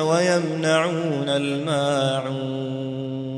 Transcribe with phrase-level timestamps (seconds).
[0.00, 3.33] ويمنعون الماعون.